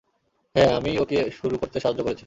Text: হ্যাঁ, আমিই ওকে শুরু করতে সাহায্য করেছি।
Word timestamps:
হ্যাঁ, 0.55 0.71
আমিই 0.77 0.97
ওকে 0.97 1.17
শুরু 1.31 1.55
করতে 1.57 1.77
সাহায্য 1.79 2.01
করেছি। 2.03 2.19